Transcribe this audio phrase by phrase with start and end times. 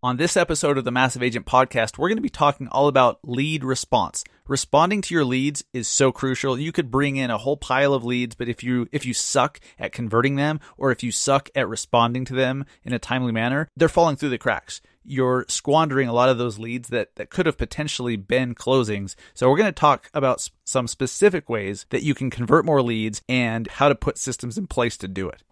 [0.00, 3.18] On this episode of the Massive Agent podcast, we're going to be talking all about
[3.24, 4.22] lead response.
[4.46, 6.56] Responding to your leads is so crucial.
[6.56, 9.58] You could bring in a whole pile of leads, but if you if you suck
[9.76, 13.66] at converting them or if you suck at responding to them in a timely manner,
[13.76, 14.80] they're falling through the cracks.
[15.02, 19.16] You're squandering a lot of those leads that that could have potentially been closings.
[19.34, 23.20] So we're going to talk about some specific ways that you can convert more leads
[23.28, 25.42] and how to put systems in place to do it.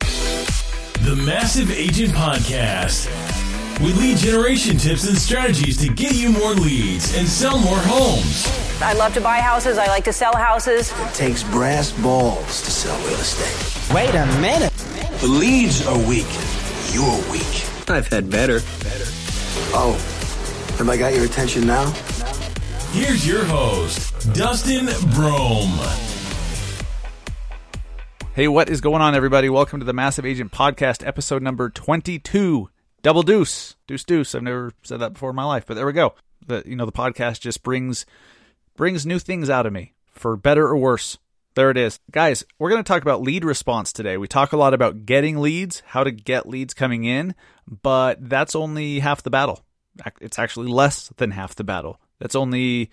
[1.02, 3.35] The Massive Agent Podcast
[3.80, 8.46] with lead generation tips and strategies to get you more leads and sell more homes.
[8.80, 9.76] I love to buy houses.
[9.76, 10.92] I like to sell houses.
[10.92, 13.94] It takes brass balls to sell real estate.
[13.94, 14.72] Wait a minute.
[15.20, 16.26] The leads are weak.
[16.92, 17.66] You're weak.
[17.88, 18.60] I've had better.
[19.72, 19.92] Oh,
[20.78, 21.90] have I got your attention now?
[22.92, 25.68] Here's your host, Dustin Brohm.
[28.34, 29.48] Hey, what is going on, everybody?
[29.48, 32.68] Welcome to the Massive Agent Podcast, episode number 22.
[33.06, 33.76] Double deuce.
[33.86, 34.34] Deuce deuce.
[34.34, 36.16] I've never said that before in my life, but there we go.
[36.44, 38.04] The you know, the podcast just brings
[38.76, 41.16] brings new things out of me, for better or worse.
[41.54, 42.00] There it is.
[42.10, 44.16] Guys, we're going to talk about lead response today.
[44.16, 47.36] We talk a lot about getting leads, how to get leads coming in,
[47.68, 49.64] but that's only half the battle.
[50.20, 52.00] It's actually less than half the battle.
[52.18, 52.90] That's only,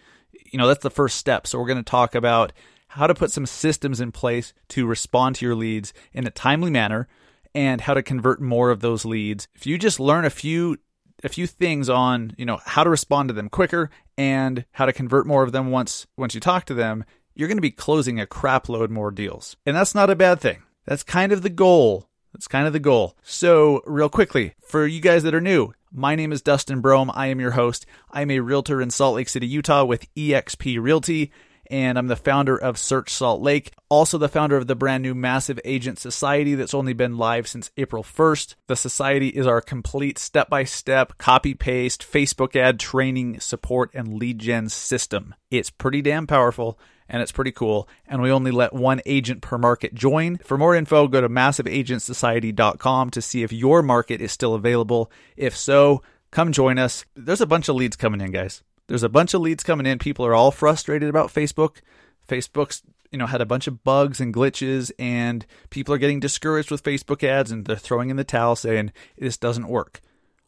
[0.52, 1.48] you know, that's the first step.
[1.48, 2.54] So we're going to talk about
[2.90, 6.70] how to put some systems in place to respond to your leads in a timely
[6.70, 7.08] manner
[7.56, 9.48] and how to convert more of those leads.
[9.56, 10.78] If you just learn a few
[11.24, 14.94] a few things on, you know, how to respond to them quicker and how to
[14.94, 18.20] convert more of them once once you talk to them, you're going to be closing
[18.20, 19.56] a crap load more deals.
[19.66, 20.64] And that's not a bad thing.
[20.86, 22.10] That's kind of the goal.
[22.34, 23.16] That's kind of the goal.
[23.22, 27.12] So, real quickly, for you guys that are new, my name is Dustin Brohm.
[27.14, 27.86] I am your host.
[28.12, 31.32] I'm a realtor in Salt Lake City, Utah with eXp Realty
[31.68, 35.16] and I'm the founder of Search Salt Lake, also the founder of the brand new
[35.16, 38.56] Massive Agent Society that's only been live since April 1st.
[38.68, 44.14] The society is our complete step by step, copy paste, Facebook ad training, support, and
[44.16, 45.36] lead gen system.
[45.50, 47.88] It's pretty damn powerful and it's pretty cool.
[48.08, 50.38] And we only let one agent per market join.
[50.40, 55.12] For more info, go to massiveagentsociety.com to see if your market is still available.
[55.38, 56.02] If so,
[56.32, 57.06] come join us.
[57.16, 58.64] There's a bunch of leads coming in, guys.
[58.88, 60.00] There's a bunch of leads coming in.
[60.00, 61.78] People are all frustrated about Facebook.
[62.28, 66.72] Facebook's you know had a bunch of bugs and glitches and people are getting discouraged
[66.72, 70.02] with Facebook ads and they're throwing in the towel saying this doesn't work.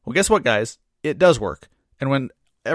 [0.04, 0.80] Well, guess what guys?
[1.04, 1.68] It does work.
[2.00, 2.30] And when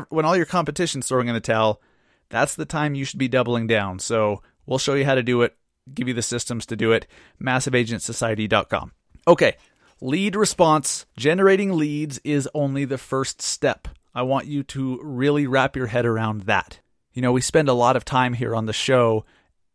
[0.09, 1.81] when all your competition's throwing in the towel,
[2.29, 3.99] that's the time you should be doubling down.
[3.99, 5.57] So, we'll show you how to do it,
[5.93, 7.07] give you the systems to do it.
[7.43, 8.93] massiveagentsociety.com.
[9.27, 9.57] Okay.
[10.01, 13.89] Lead response, generating leads is only the first step.
[14.15, 16.81] I want you to really wrap your head around that.
[17.13, 19.25] You know, we spend a lot of time here on the show,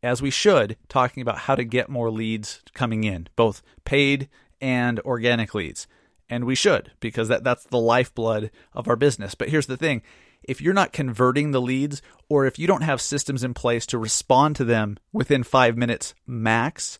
[0.03, 4.29] as we should, talking about how to get more leads coming in, both paid
[4.61, 5.87] and organic leads.
[6.29, 9.35] And we should, because that, that's the lifeblood of our business.
[9.35, 10.01] But here's the thing
[10.43, 13.97] if you're not converting the leads, or if you don't have systems in place to
[13.97, 16.99] respond to them within five minutes max,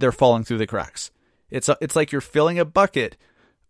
[0.00, 1.10] they're falling through the cracks.
[1.50, 3.16] It's, a, it's like you're filling a bucket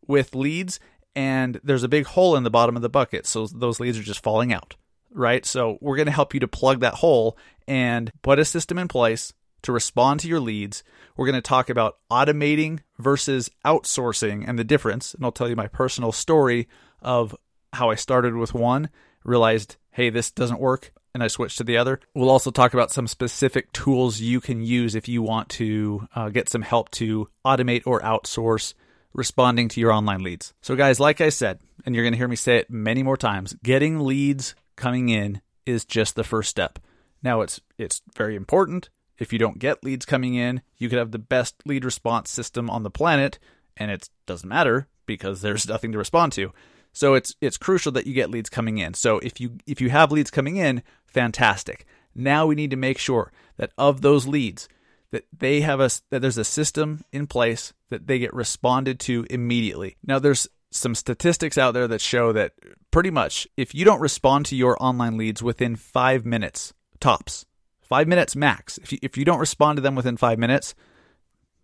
[0.07, 0.81] with leads
[1.15, 3.27] and there's a big hole in the bottom of the bucket.
[3.27, 4.77] So those leads are just falling out,
[5.11, 5.45] right?
[5.45, 7.37] So we're going to help you to plug that hole
[7.67, 9.33] and put a system in place
[9.63, 10.85] to respond to your leads.
[11.17, 15.15] We're going to talk about automating versus outsourcing and the difference.
[15.15, 16.69] And I'll tell you my personal story
[17.01, 17.35] of
[17.73, 18.91] how I started with one,
[19.25, 22.01] realized, hey, this doesn't work, and I switched to the other.
[22.15, 26.29] We'll also talk about some specific tools you can use if you want to uh,
[26.29, 28.75] get some help to automate or outsource
[29.15, 30.53] responding to your online leads.
[30.61, 33.17] So, guys, like I said, and you're going to hear me say it many more
[33.17, 36.79] times, getting leads coming in is just the first step.
[37.23, 38.91] Now, it's it's very important.
[39.19, 42.69] If you don't get leads coming in, you could have the best lead response system
[42.69, 43.39] on the planet,
[43.77, 46.53] and it doesn't matter because there's nothing to respond to.
[46.93, 48.95] So it's it's crucial that you get leads coming in.
[48.95, 51.87] So if you if you have leads coming in, fantastic.
[52.15, 54.69] Now we need to make sure that of those leads,
[55.15, 59.25] that they have a that there's a system in place that they get responded to
[59.31, 59.97] immediately.
[60.05, 62.53] Now there's some statistics out there that show that
[62.91, 67.47] pretty much if you don't respond to your online leads within 5 minutes tops,
[67.83, 70.75] 5 minutes max, if you, if you don't respond to them within 5 minutes,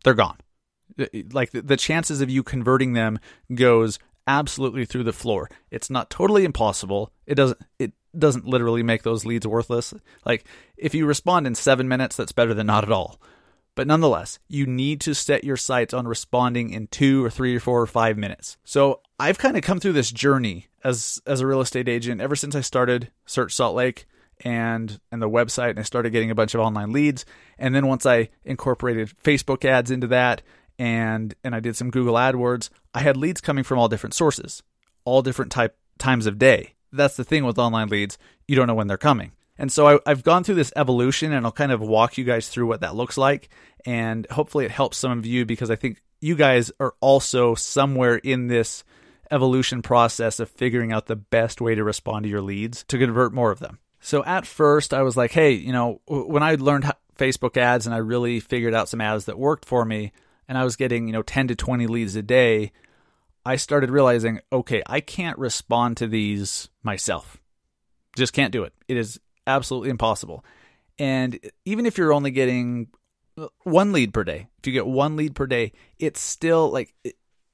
[0.05, 0.39] they're gone.
[1.33, 3.19] Like the, the chances of you converting them
[3.53, 3.99] goes
[4.29, 5.51] absolutely through the floor.
[5.73, 7.13] It's not totally impossible.
[7.27, 9.93] It doesn't it doesn't literally make those leads worthless.
[10.25, 10.45] Like
[10.77, 13.21] if you respond in 7 minutes, that's better than not at all.
[13.81, 17.61] But nonetheless, you need to set your sights on responding in two or three or
[17.61, 18.59] four or five minutes.
[18.63, 22.37] So I've kind of come through this journey as as a real estate agent ever
[22.37, 24.05] since I started Search Salt Lake
[24.41, 27.25] and and the website and I started getting a bunch of online leads.
[27.59, 30.43] And then once I incorporated Facebook ads into that
[30.79, 34.63] and and I did some Google AdWords, I had leads coming from all different sources.
[35.07, 36.75] all different type times of day.
[36.93, 38.19] That's the thing with online leads.
[38.47, 39.33] You don't know when they're coming.
[39.61, 42.49] And so I, I've gone through this evolution and I'll kind of walk you guys
[42.49, 43.51] through what that looks like.
[43.85, 48.17] And hopefully it helps some of you because I think you guys are also somewhere
[48.17, 48.85] in this
[49.31, 53.35] evolution process of figuring out the best way to respond to your leads to convert
[53.35, 53.79] more of them.
[54.01, 57.95] So at first, I was like, hey, you know, when I learned Facebook ads and
[57.95, 60.13] I really figured out some ads that worked for me,
[60.49, 62.73] and I was getting, you know, 10 to 20 leads a day,
[63.45, 67.37] I started realizing, okay, I can't respond to these myself.
[68.17, 68.73] Just can't do it.
[68.89, 70.45] It is absolutely impossible.
[70.99, 72.89] And even if you're only getting
[73.39, 76.95] uh, one lead per day, if you get one lead per day, it's still like,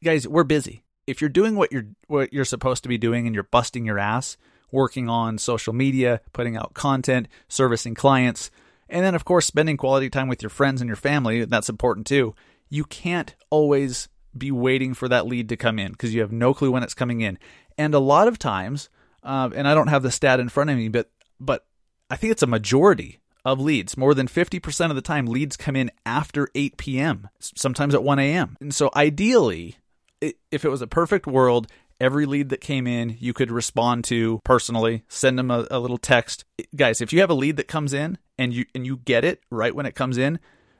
[0.03, 0.83] guys, we're busy.
[1.06, 3.99] If you're doing what you're what you're supposed to be doing and you're busting your
[3.99, 4.37] ass,
[4.73, 8.50] working on social media, putting out content, servicing clients,
[8.88, 12.06] and then of course spending quality time with your friends and your family, that's important
[12.06, 12.35] too.
[12.69, 16.53] You can't always be waiting for that lead to come in because you have no
[16.53, 17.38] clue when it's coming in.
[17.79, 18.88] And a lot of times,
[19.23, 21.65] uh, and I don't have the stat in front of me, but but
[22.08, 23.97] I think it's a majority of leads.
[23.97, 28.19] More than 50% of the time, leads come in after 8 p.m., sometimes at 1
[28.19, 28.56] a.m.
[28.61, 29.76] And so, ideally,
[30.20, 31.67] if it was a perfect world,
[32.00, 35.99] every lead that came in, you could respond to personally, send them a, a, little
[35.99, 36.44] text.
[36.75, 39.43] Guys, if you have a lead that comes in and you and you get it
[39.50, 40.38] right when it comes in,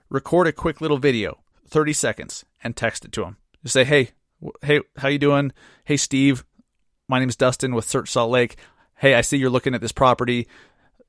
[0.09, 1.39] record a quick little video,
[1.69, 3.37] 30 seconds, and text it to them.
[3.63, 4.11] Just say, "Hey,
[4.63, 5.53] hey, how you doing?
[5.85, 6.45] Hey, Steve,
[7.09, 8.57] my name's Dustin with Search Salt Lake.
[8.97, 10.49] Hey, I see you're looking at this property.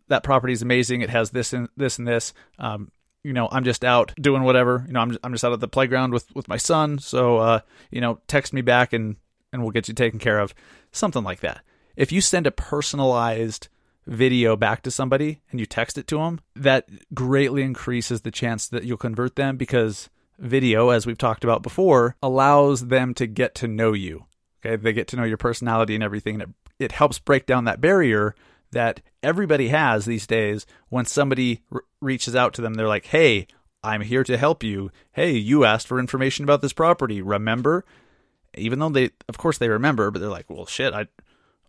[0.07, 1.01] That property is amazing.
[1.01, 2.33] It has this and this and this.
[2.59, 2.92] Um,
[3.24, 4.83] you know, I'm just out doing whatever.
[4.88, 7.00] You know, I'm I'm just out at the playground with with my son.
[7.00, 7.59] So, uh,
[7.92, 9.18] you know, text me back and
[9.51, 10.54] and we'll get you taken care of.
[10.92, 11.62] Something like that.
[11.95, 13.68] If you send a personalized
[14.06, 18.68] video back to somebody and you text it to them, that greatly increases the chance
[18.69, 23.56] that you'll convert them because video, as we've talked about before, allows them to get
[23.56, 24.25] to know you.
[24.65, 26.36] Okay, they get to know your personality and everything.
[26.36, 26.50] And it,
[26.80, 28.36] it helps break down that barrier
[28.77, 31.63] that everybody has these days when somebody
[32.00, 32.75] reaches out to them.
[32.75, 33.47] They're like, hey,
[33.83, 34.91] I'm here to help you.
[35.13, 37.19] Hey, you asked for information about this property.
[37.19, 37.85] Remember?
[38.53, 41.07] Even though they, of course, they remember, but they're like, well, shit, I,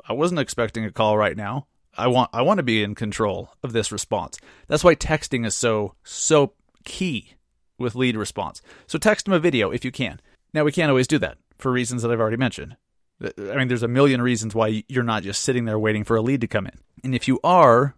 [0.06, 1.66] I wasn't expecting a call right now.
[1.96, 4.38] I want, I want to be in control of this response.
[4.66, 6.52] That's why texting is so, so
[6.84, 7.36] key
[7.78, 8.60] with lead response.
[8.86, 10.20] So text them a video if you can.
[10.52, 12.76] Now we can't always do that for reasons that I've already mentioned.
[13.20, 16.22] I mean, there's a million reasons why you're not just sitting there waiting for a
[16.22, 16.78] lead to come in.
[17.02, 17.94] And if you are,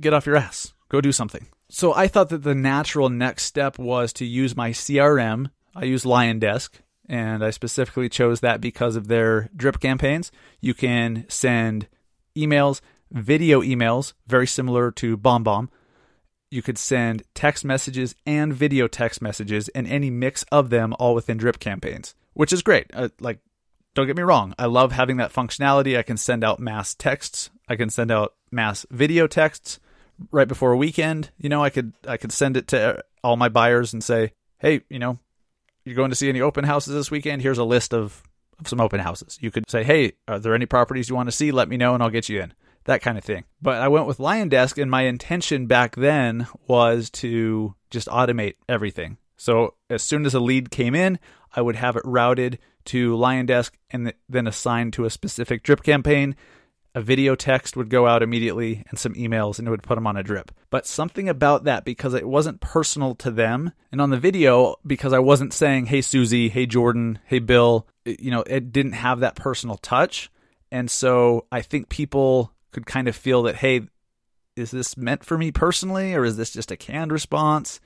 [0.00, 0.72] get off your ass.
[0.88, 1.46] Go do something.
[1.68, 5.50] So I thought that the natural next step was to use my CRM.
[5.74, 6.70] I use LionDesk,
[7.08, 10.32] and I specifically chose that because of their drip campaigns.
[10.60, 11.86] You can send
[12.36, 12.80] emails,
[13.12, 15.68] video emails, very similar to BombBomb.
[16.50, 21.14] You could send text messages and video text messages, and any mix of them all
[21.14, 22.90] within drip campaigns, which is great.
[22.92, 23.38] Uh, like
[23.94, 25.98] don't get me wrong, I love having that functionality.
[25.98, 29.80] I can send out mass texts, I can send out mass video texts
[30.30, 31.30] right before a weekend.
[31.38, 34.82] You know, I could I could send it to all my buyers and say, "Hey,
[34.88, 35.18] you know,
[35.84, 37.42] you're going to see any open houses this weekend?
[37.42, 38.22] Here's a list of
[38.58, 41.36] of some open houses." You could say, "Hey, are there any properties you want to
[41.36, 41.52] see?
[41.52, 42.54] Let me know and I'll get you in."
[42.84, 43.44] That kind of thing.
[43.60, 49.18] But I went with LionDesk and my intention back then was to just automate everything.
[49.36, 51.18] So as soon as a lead came in,
[51.54, 56.36] I would have it routed to LionDesk and then assigned to a specific drip campaign.
[56.94, 60.06] A video text would go out immediately and some emails and it would put them
[60.06, 60.50] on a drip.
[60.70, 63.72] But something about that because it wasn't personal to them.
[63.92, 68.30] And on the video, because I wasn't saying, hey, Susie, hey, Jordan, hey, Bill, you
[68.30, 70.30] know, it didn't have that personal touch.
[70.72, 73.82] And so I think people could kind of feel that, hey,
[74.56, 77.80] is this meant for me personally or is this just a canned response?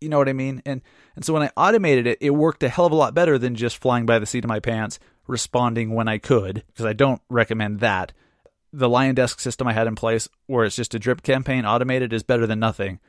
[0.00, 0.62] You know what I mean?
[0.66, 0.82] And
[1.16, 3.54] and so when I automated it, it worked a hell of a lot better than
[3.54, 7.22] just flying by the seat of my pants, responding when I could, because I don't
[7.28, 8.12] recommend that.
[8.72, 12.22] The LionDesk system I had in place, where it's just a drip campaign automated, is
[12.22, 13.00] better than nothing.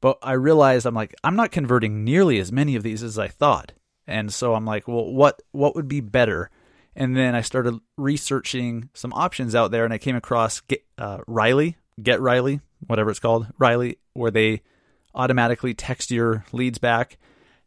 [0.00, 3.28] But I realized I'm like, I'm not converting nearly as many of these as I
[3.28, 3.72] thought.
[4.06, 6.50] And so I'm like, well, what what would be better?
[6.94, 11.18] And then I started researching some options out there, and I came across Get, uh,
[11.26, 14.62] Riley, Get Riley, whatever it's called, Riley, where they
[15.16, 17.18] automatically text your leads back.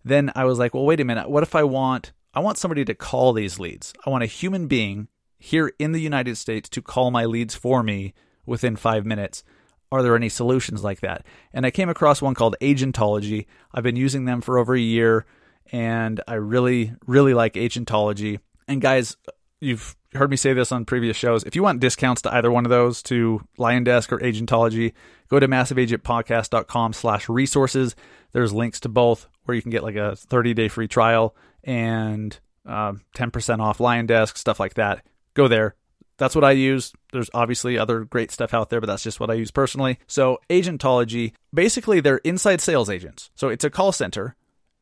[0.06, 1.29] Then I was like, well, wait a minute.
[1.29, 3.94] What if I want I want somebody to call these leads?
[4.06, 5.08] I want a human being
[5.39, 8.13] here in the United States to call my leads for me
[8.46, 9.44] within 5 minutes.
[9.91, 11.25] Are there any solutions like that?
[11.51, 13.48] And I came across one called Agentology.
[13.74, 15.25] I've been using them for over a year
[15.72, 18.39] and I really really like Agentology.
[18.68, 19.18] And guys,
[19.60, 21.44] you've heard me say this on previous shows.
[21.44, 24.94] If you want discounts to either one of those, to LionDesk or Agentology,
[25.30, 27.96] go to massiveagentpodcast.com slash resources.
[28.32, 32.38] There's links to both where you can get like a 30 day free trial and
[32.66, 35.06] uh, 10% off LionDesk, stuff like that.
[35.34, 35.75] go there.
[36.18, 36.92] That's what I use.
[37.13, 40.00] There's obviously other great stuff out there, but that's just what I use personally.
[40.06, 43.32] So, Agentology, basically, they're inside sales agents.
[43.36, 44.36] So, it's a call center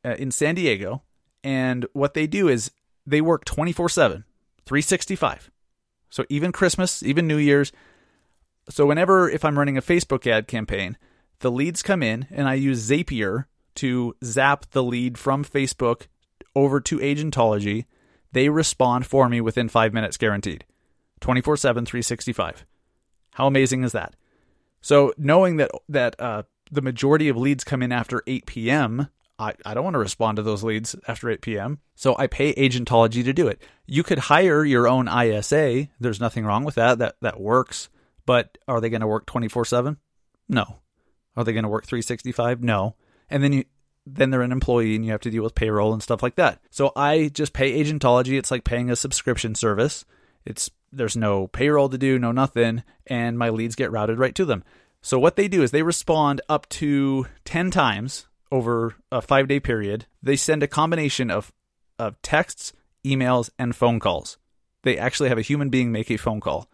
[0.03, 1.03] uh, in San Diego.
[1.43, 2.71] And what they do is
[3.05, 4.25] they work 24 7,
[4.67, 5.49] 365.
[6.09, 7.71] So, even Christmas, even New Year's.
[8.69, 10.97] So, whenever, if I'm running a Facebook ad campaign,
[11.39, 13.45] the leads come in and I use Zapier
[13.75, 16.07] to zap the lead from Facebook
[16.55, 17.85] over to Agentology.
[18.31, 20.65] They respond for me within five minutes, guaranteed.
[21.21, 22.65] 24 7, 365.
[23.33, 24.15] How amazing is that?
[24.81, 29.07] So, knowing that, that uh, the majority of leads come in after 8 p.m.,
[29.39, 31.79] I, I don't want to respond to those leads after 8 p.m.
[31.95, 33.61] So I pay Agentology to do it.
[33.85, 35.87] You could hire your own ISA.
[35.99, 36.97] There's nothing wrong with that.
[36.99, 37.89] That that works.
[38.25, 39.97] But are they going to work 24/7?
[40.49, 40.79] No.
[41.35, 42.63] Are they going to work 365?
[42.63, 42.95] No.
[43.29, 43.65] And then you
[44.05, 46.61] then they're an employee and you have to deal with payroll and stuff like that.
[46.69, 48.37] So I just pay Agentology.
[48.37, 50.05] It's like paying a subscription service.
[50.45, 54.45] It's there's no payroll to do, no nothing, and my leads get routed right to
[54.45, 54.63] them.
[55.01, 60.05] So what they do is they respond up to 10 times over a 5-day period.
[60.21, 61.51] They send a combination of
[61.99, 62.73] of texts,
[63.03, 64.37] emails, and phone calls.
[64.83, 66.69] They actually have a human being make a phone call.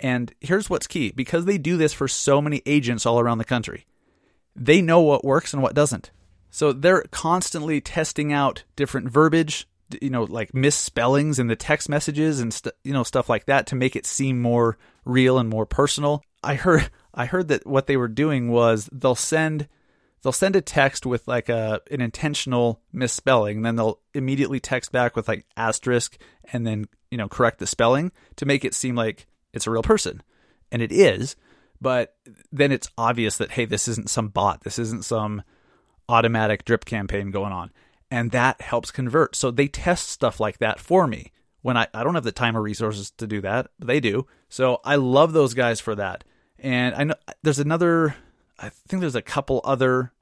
[0.00, 3.44] And here's what's key because they do this for so many agents all around the
[3.44, 3.86] country,
[4.54, 6.10] they know what works and what doesn't.
[6.50, 9.68] So they're constantly testing out different verbiage,
[10.00, 13.66] you know, like misspellings in the text messages and st- you know stuff like that
[13.68, 16.22] to make it seem more real and more personal.
[16.42, 19.68] I heard I heard that what they were doing was they'll send
[20.22, 25.16] they'll send a text with like a an intentional misspelling, then they'll immediately text back
[25.16, 26.18] with like asterisk
[26.52, 29.82] and then you know correct the spelling to make it seem like it's a real
[29.82, 30.22] person,
[30.70, 31.36] and it is.
[31.80, 32.16] But
[32.50, 34.62] then it's obvious that hey, this isn't some bot.
[34.62, 35.42] This isn't some
[36.08, 37.70] automatic drip campaign going on,
[38.10, 39.36] and that helps convert.
[39.36, 41.32] So they test stuff like that for me
[41.62, 43.68] when I, I don't have the time or resources to do that.
[43.78, 44.26] They do.
[44.48, 46.24] So I love those guys for that.
[46.58, 48.16] And I know there's another
[48.58, 50.12] I think there's a couple other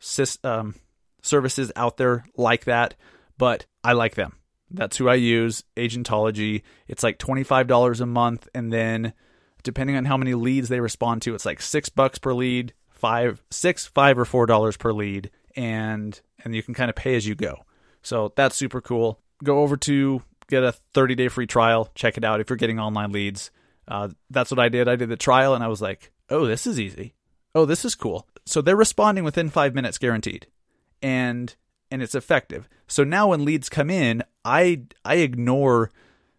[0.45, 0.75] um,
[1.23, 2.95] services out there like that,
[3.39, 4.37] but I like them.
[4.71, 6.63] That's who I use, Agentology.
[6.89, 9.13] It's like $25 a month and then
[9.63, 13.43] depending on how many leads they respond to, it's like 6 bucks per lead, five,
[13.51, 17.27] six, five, or 4 dollars per lead and and you can kind of pay as
[17.27, 17.65] you go.
[18.03, 19.21] So that's super cool.
[19.43, 23.11] Go over to get a 30-day free trial, check it out if you're getting online
[23.11, 23.51] leads.
[23.89, 24.89] Uh, that's what I did.
[24.89, 27.16] I did the trial and I was like, "Oh, this is easy
[27.57, 28.29] oh, this is cool.
[28.45, 30.47] So they're responding within five minutes guaranteed.
[31.03, 31.57] And
[31.91, 32.69] and it's effective.
[32.87, 35.91] So now when leads come in, I I ignore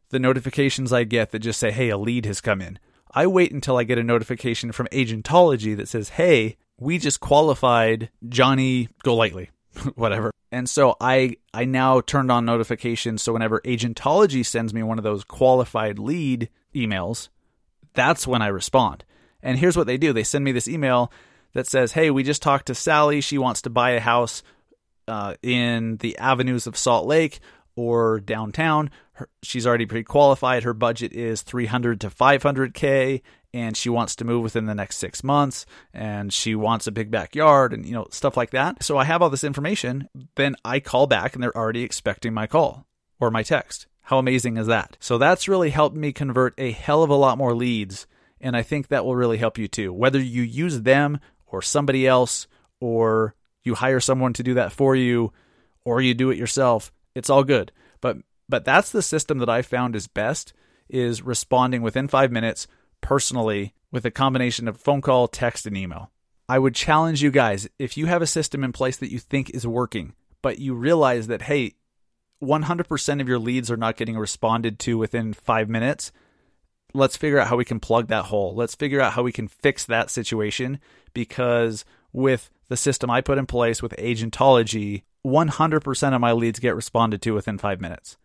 [0.10, 2.80] the notifications I get that just say, hey, a lead has come in.
[3.12, 8.10] I wait until I get a notification from Agentology that says, hey, we just qualified
[8.30, 9.50] Johnny Golightly,
[9.96, 10.32] whatever.
[10.52, 15.04] And so I I now turned on notifications so whenever Agentology sends me one of
[15.04, 17.30] those qualified lead emails,
[17.94, 19.04] that's when I respond.
[19.42, 21.12] And here's what they do they send me this email
[21.54, 23.22] that says, Hey, we just talked to Sally.
[23.22, 24.44] She wants to buy a house
[25.08, 27.40] uh, in the avenues of Salt Lake
[27.76, 28.90] or downtown.
[29.14, 30.64] Her, she's already pre qualified.
[30.64, 33.22] Her budget is 300 to 500K
[33.54, 37.10] and she wants to move within the next six months and she wants a big
[37.10, 40.80] backyard and you know stuff like that so i have all this information then i
[40.80, 42.86] call back and they're already expecting my call
[43.20, 47.04] or my text how amazing is that so that's really helped me convert a hell
[47.04, 48.06] of a lot more leads
[48.42, 49.94] and I think that will really help you too.
[49.94, 52.48] Whether you use them or somebody else,
[52.80, 55.32] or you hire someone to do that for you,
[55.86, 57.72] or you do it yourself, it's all good.
[58.02, 58.18] But
[58.50, 60.54] but that's the system that I found is best
[60.90, 62.68] is responding within five minutes
[63.02, 66.12] personally with a combination of phone call, text, and email.
[66.50, 69.50] I would challenge you guys if you have a system in place that you think
[69.50, 71.74] is working, but you realize that, hey,
[72.42, 76.12] 100% of your leads are not getting responded to within five minutes,
[76.94, 78.56] let's figure out how we can plug that hole.
[78.56, 80.80] Let's figure out how we can fix that situation
[81.14, 86.76] because with the system I put in place with agentology, 100% of my leads get
[86.76, 88.18] responded to within 5 minutes.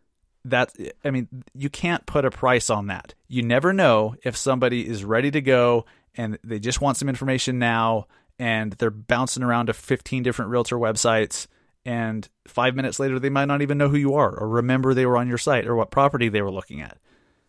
[0.45, 0.73] That
[1.05, 3.15] I mean, you can't put a price on that.
[3.29, 5.85] You never know if somebody is ready to go
[6.17, 8.07] and they just want some information now
[8.39, 11.47] and they're bouncing around to 15 different realtor websites
[11.85, 15.07] and 5 minutes later they might not even know who you are or remember they
[15.07, 16.99] were on your site or what property they were looking at.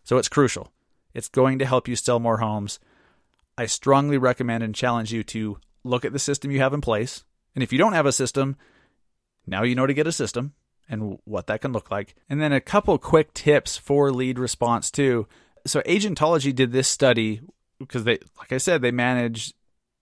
[0.03, 0.71] So it's crucial.
[1.13, 2.79] It's going to help you sell more homes.
[3.57, 7.23] I strongly recommend and challenge you to look at the system you have in place.
[7.55, 8.57] And if you don't have a system,
[9.45, 10.53] now you know to get a system
[10.89, 12.15] and what that can look like.
[12.29, 15.27] And then a couple quick tips for lead response too.
[15.65, 17.41] So Agentology did this study
[17.79, 19.53] because they like I said they manage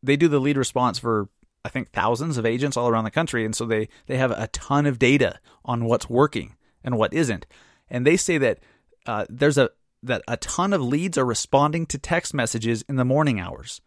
[0.03, 1.29] they do the lead response for
[1.63, 4.47] I think thousands of agents all around the country and so they they have a
[4.47, 7.45] ton of data on what's working and what isn't.
[7.89, 8.59] And they say that
[9.05, 9.71] uh, there's a
[10.03, 13.81] that a ton of leads are responding to text messages in the morning hours.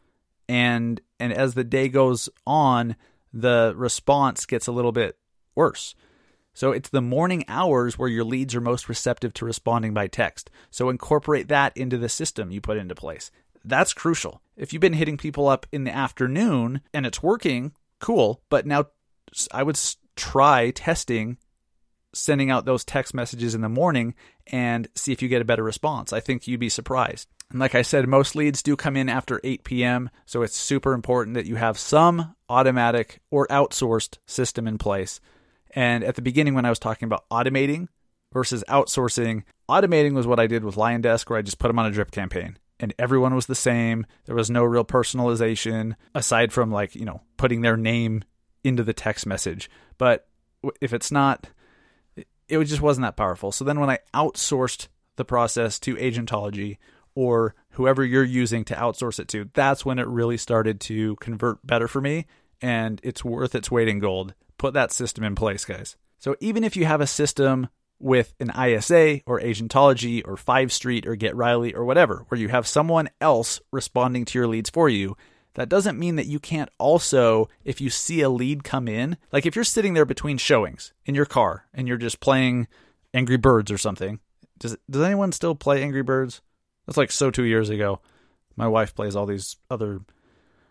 [0.49, 2.97] And and as the day goes on,
[3.33, 5.16] the response gets a little bit
[5.54, 5.94] worse.
[6.52, 10.50] So it's the morning hours where your leads are most receptive to responding by text.
[10.71, 13.33] So incorporate that into the system you put into place.
[13.64, 14.40] That's crucial.
[14.56, 18.42] If you've been hitting people up in the afternoon and it's working, cool.
[18.50, 18.87] But now
[19.50, 19.80] I would
[20.14, 21.38] try testing
[22.14, 24.14] sending out those text messages in the morning
[24.47, 26.12] and see if you get a better response.
[26.12, 27.28] I think you'd be surprised.
[27.50, 30.92] And like I said, most leads do come in after 8 p.m., so it's super
[30.92, 35.21] important that you have some automatic or outsourced system in place.
[35.75, 37.88] And at the beginning, when I was talking about automating
[38.33, 41.87] versus outsourcing, automating was what I did with LionDesk, where I just put them on
[41.87, 44.06] a drip campaign and everyone was the same.
[44.26, 48.25] There was no real personalization aside from like, you know, putting their name
[48.62, 49.71] into the text message.
[49.99, 50.26] But
[50.80, 51.49] if it's not,
[52.48, 53.52] it just wasn't that powerful.
[53.52, 56.78] So then when I outsourced the process to Agentology
[57.14, 61.64] or whoever you're using to outsource it to, that's when it really started to convert
[61.66, 62.26] better for me.
[62.60, 64.34] And it's worth its weight in gold.
[64.58, 65.96] Put that system in place, guys.
[66.18, 71.16] So even if you have a system with an ISA or Agentology or FiveStreet or
[71.16, 75.16] Get Riley or whatever, where you have someone else responding to your leads for you,
[75.54, 79.46] that doesn't mean that you can't also, if you see a lead come in, like
[79.46, 82.66] if you're sitting there between showings in your car and you're just playing
[83.14, 84.18] Angry Birds or something.
[84.58, 86.42] Does does anyone still play Angry Birds?
[86.87, 88.00] That's like so two years ago.
[88.56, 90.00] My wife plays all these other.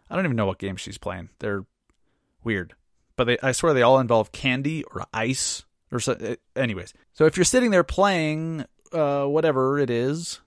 [0.10, 1.30] I don't even know what games she's playing.
[1.40, 1.66] They're
[2.44, 2.76] weird,
[3.16, 6.14] but they, I swear they all involve candy or ice or so.
[6.14, 10.42] Eh, anyways, so if you're sitting there playing uh, whatever it is,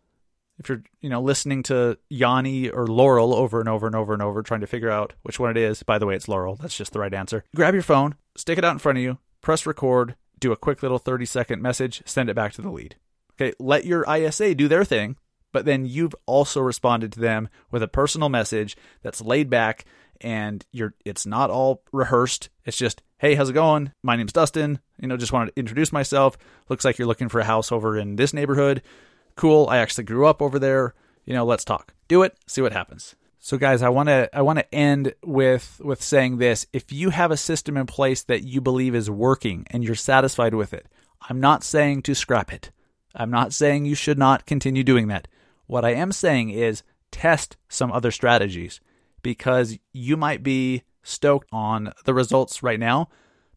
[0.58, 4.22] if you're you know listening to Yanni or Laurel over and over and over and
[4.22, 6.56] over trying to figure out which one it is, by the way, it's Laurel.
[6.56, 7.44] That's just the right answer.
[7.54, 10.82] Grab your phone, stick it out in front of you, press record, do a quick
[10.82, 12.96] little 30 second message, send it back to the lead.
[13.34, 15.16] Okay, let your ISA do their thing,
[15.52, 19.84] but then you've also responded to them with a personal message that's laid back
[20.22, 22.49] and you're it's not all rehearsed.
[22.64, 23.92] It's just, "Hey, how's it going?
[24.02, 24.78] My name's Dustin.
[24.99, 26.38] You know, just wanted to introduce myself.
[26.71, 28.82] Looks like you're looking for a house over in this neighborhood
[29.36, 29.68] cool.
[29.68, 30.94] I actually grew up over there.
[31.25, 31.92] You know, let's talk.
[32.08, 33.16] Do it, see what happens.
[33.38, 36.66] So guys, I want to I want to end with with saying this.
[36.72, 40.54] If you have a system in place that you believe is working and you're satisfied
[40.54, 40.88] with it,
[41.28, 42.72] I'm not saying to scrap it.
[43.14, 45.28] I'm not saying you should not continue doing that.
[45.66, 48.80] What I am saying is test some other strategies
[49.22, 53.08] because you might be stoked on the results right now,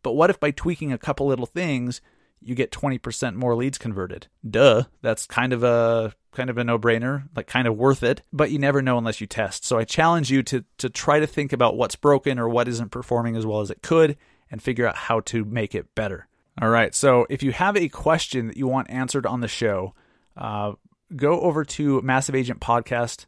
[0.03, 1.99] but what if by tweaking a couple little things
[2.41, 4.27] you get 20% more leads converted.
[4.47, 8.51] Duh, that's kind of a kind of a no-brainer, like kind of worth it, but
[8.51, 9.65] you never know unless you test.
[9.65, 12.91] So I challenge you to to try to think about what's broken or what isn't
[12.91, 14.17] performing as well as it could
[14.51, 16.27] and figure out how to make it better.
[16.61, 16.93] All right.
[16.93, 19.93] So if you have a question that you want answered on the show,
[20.35, 20.73] uh,
[21.15, 23.25] go over to Massive Agent Podcast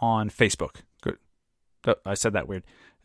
[0.00, 0.76] on Facebook.
[1.02, 1.18] Good.
[2.06, 2.64] I said that weird.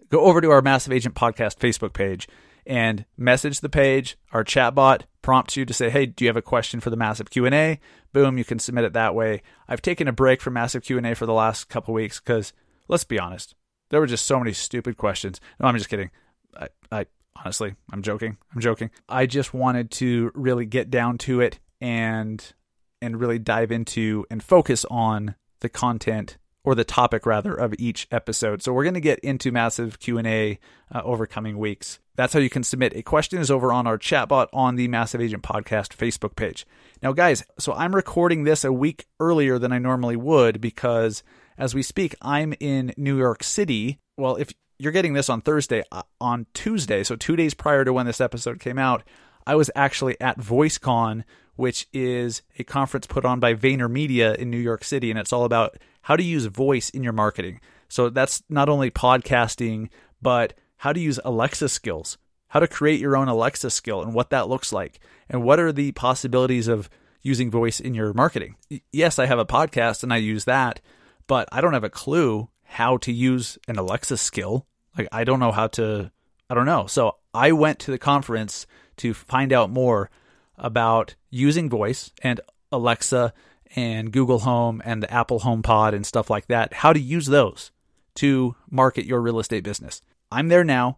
[0.10, 2.28] Go over to our Massive Agent Podcast Facebook page
[2.66, 4.18] and message the page.
[4.32, 7.30] Our chatbot prompts you to say, "Hey, do you have a question for the massive
[7.30, 7.80] Q&A?"
[8.12, 9.42] Boom, you can submit it that way.
[9.68, 12.54] I've taken a break from massive Q&A for the last couple weeks cuz
[12.88, 13.56] let's be honest,
[13.90, 15.40] there were just so many stupid questions.
[15.60, 16.12] No, I'm just kidding.
[16.60, 18.38] I, I honestly, I'm joking.
[18.54, 18.92] I'm joking.
[19.08, 22.54] I just wanted to really get down to it and
[23.02, 28.08] and really dive into and focus on the content or the topic rather of each
[28.12, 28.62] episode.
[28.62, 30.60] So we're going to get into massive Q&A
[30.92, 32.00] uh, over coming weeks.
[32.16, 35.22] That's how you can submit a question is over on our chatbot on the Massive
[35.22, 36.66] Agent Podcast Facebook page.
[37.02, 41.24] Now guys, so I'm recording this a week earlier than I normally would because
[41.58, 44.00] as we speak, I'm in New York City.
[44.18, 47.94] Well, if you're getting this on Thursday, uh, on Tuesday, so 2 days prior to
[47.94, 49.04] when this episode came out,
[49.48, 51.24] I was actually at VoiceCon,
[51.56, 55.46] which is a conference put on by VaynerMedia in New York City and it's all
[55.46, 55.78] about
[56.10, 57.62] how to use voice in your marketing.
[57.88, 62.18] So that's not only podcasting, but how to use Alexa skills,
[62.48, 65.72] how to create your own Alexa skill and what that looks like, and what are
[65.72, 66.90] the possibilities of
[67.22, 68.56] using voice in your marketing.
[68.92, 70.82] Yes, I have a podcast and I use that,
[71.28, 74.66] but I don't have a clue how to use an Alexa skill.
[74.98, 76.12] Like, I don't know how to,
[76.50, 76.88] I don't know.
[76.88, 78.66] So I went to the conference
[78.98, 80.10] to find out more
[80.58, 82.42] about using voice and
[82.72, 83.32] Alexa
[83.76, 87.72] and Google Home and the Apple HomePod and stuff like that, how to use those
[88.16, 90.02] to market your real estate business.
[90.32, 90.98] I'm there now.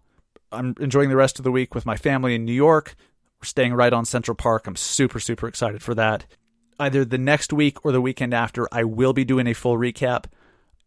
[0.51, 2.95] I'm enjoying the rest of the week with my family in New York.
[3.39, 4.67] We're staying right on Central Park.
[4.67, 6.25] I'm super, super excited for that.
[6.79, 10.25] Either the next week or the weekend after, I will be doing a full recap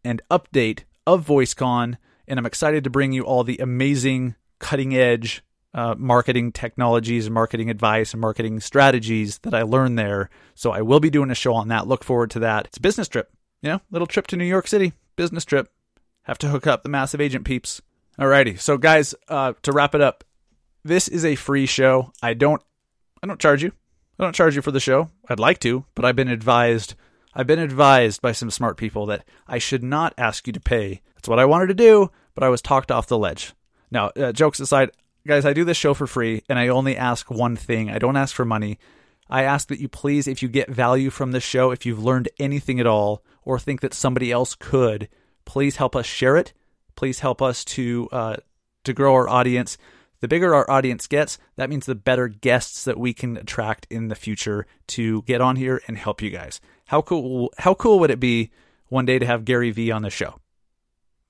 [0.03, 5.43] and update of VoiceCon, and I'm excited to bring you all the amazing, cutting edge
[5.75, 10.29] uh, marketing technologies marketing advice and marketing strategies that I learned there.
[10.55, 11.85] So I will be doing a show on that.
[11.85, 12.67] Look forward to that.
[12.67, 13.29] It's a business trip,
[13.61, 15.69] you know, little trip to New York City, business trip.
[16.23, 17.81] Have to hook up the massive agent peeps.
[18.17, 20.23] Alrighty, so guys, uh, to wrap it up,
[20.85, 22.13] this is a free show.
[22.23, 22.61] I don't,
[23.21, 23.73] I don't charge you.
[24.17, 25.09] I don't charge you for the show.
[25.27, 26.95] I'd like to, but I've been advised.
[27.33, 31.01] I've been advised by some smart people that I should not ask you to pay.
[31.15, 33.53] That's what I wanted to do, but I was talked off the ledge.
[33.91, 34.91] Now, uh, jokes aside,
[35.25, 37.89] guys, I do this show for free, and I only ask one thing.
[37.89, 38.77] I don't ask for money.
[39.29, 42.29] I ask that you please, if you get value from this show, if you've learned
[42.39, 45.09] anything at all, or think that somebody else could,
[45.45, 46.53] please help us share it.
[46.95, 48.35] Please help us to uh,
[48.83, 49.77] to grow our audience.
[50.21, 54.07] The bigger our audience gets, that means the better guests that we can attract in
[54.07, 56.61] the future to get on here and help you guys.
[56.85, 58.51] How cool how cool would it be
[58.87, 60.39] one day to have Gary Vee on the show?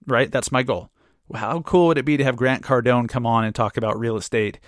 [0.05, 0.31] Right?
[0.31, 0.91] That's my goal.
[1.33, 4.15] How cool would it be to have Grant Cardone come on and talk about real
[4.15, 4.59] estate?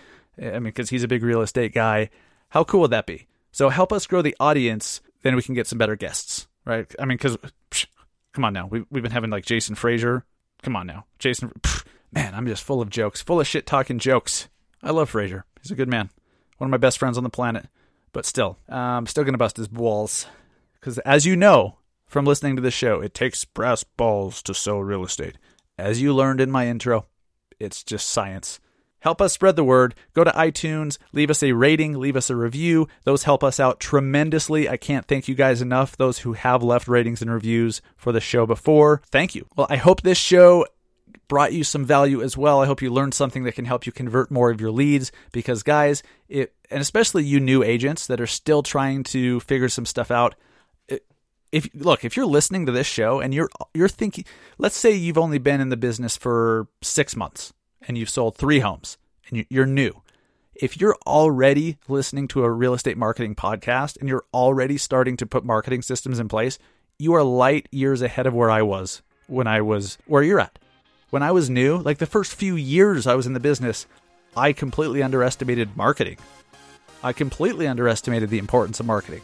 [0.41, 2.09] I mean, because he's a big real estate guy.
[2.49, 3.27] How cool would that be?
[3.51, 6.93] So help us grow the audience, then we can get some better guests, right?
[6.99, 7.37] I mean, because
[8.33, 10.25] come on now, we, we've been having like Jason Frazier.
[10.63, 11.51] Come on now, Jason.
[11.61, 14.47] Pff, man, I'm just full of jokes, full of shit talking jokes.
[14.81, 15.45] I love Frazier.
[15.61, 16.09] He's a good man,
[16.57, 17.67] one of my best friends on the planet.
[18.13, 20.27] But still, I'm still gonna bust his balls
[20.79, 24.79] because, as you know from listening to this show, it takes brass balls to sell
[24.79, 25.37] real estate.
[25.77, 27.05] As you learned in my intro,
[27.59, 28.59] it's just science.
[28.99, 29.93] Help us spread the word.
[30.13, 32.87] Go to iTunes, leave us a rating, leave us a review.
[33.03, 34.67] Those help us out tremendously.
[34.67, 38.19] I can't thank you guys enough, those who have left ratings and reviews for the
[38.19, 39.03] show before.
[39.05, 39.45] Thank you.
[39.55, 40.65] Well, I hope this show
[41.27, 42.59] brought you some value as well.
[42.59, 45.61] I hope you learned something that can help you convert more of your leads because
[45.61, 50.09] guys, it, and especially you new agents that are still trying to figure some stuff
[50.09, 50.33] out,
[51.57, 54.25] if look, if you're listening to this show and you're you're thinking,
[54.57, 57.53] let's say you've only been in the business for 6 months
[57.87, 58.97] and you've sold 3 homes
[59.29, 60.03] and you're new.
[60.53, 65.25] If you're already listening to a real estate marketing podcast and you're already starting to
[65.25, 66.59] put marketing systems in place,
[66.99, 70.59] you are light years ahead of where I was when I was where you're at.
[71.09, 73.87] When I was new, like the first few years I was in the business,
[74.35, 76.17] I completely underestimated marketing.
[77.03, 79.21] I completely underestimated the importance of marketing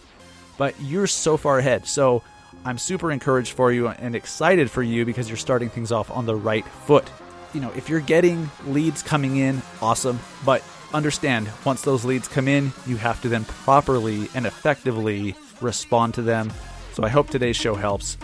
[0.58, 1.86] but you're so far ahead.
[1.86, 2.24] So
[2.66, 6.26] I'm super encouraged for you and excited for you because you're starting things off on
[6.26, 7.10] the right foot.
[7.54, 10.64] You know, if you're getting leads coming in, awesome, but
[10.94, 16.22] understand once those leads come in, you have to then properly and effectively respond to
[16.22, 16.52] them.
[16.94, 18.18] So I hope today's show helps.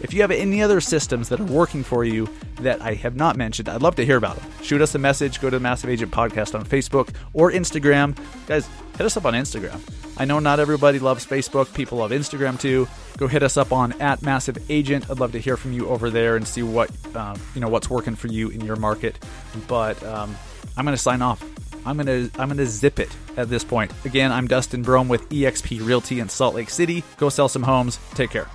[0.00, 2.28] If you have any other systems that are working for you
[2.60, 4.50] that I have not mentioned, I'd love to hear about them.
[4.62, 8.16] Shoot us a message, go to the Massive Agent Podcast on Facebook or Instagram.
[8.46, 9.80] Guys, hit us up on Instagram.
[10.16, 12.86] I know not everybody loves Facebook, people love Instagram too.
[13.16, 15.10] Go hit us up on at Massive Agent.
[15.10, 17.90] I'd love to hear from you over there and see what um, you know what's
[17.90, 19.18] working for you in your market.
[19.66, 20.36] But um,
[20.76, 21.42] I'm going to sign off.
[21.86, 23.92] I'm gonna I'm gonna zip it at this point.
[24.04, 27.02] Again, I'm Dustin Brohm with eXp Realty in Salt Lake City.
[27.16, 27.98] Go sell some homes.
[28.14, 28.48] Take care.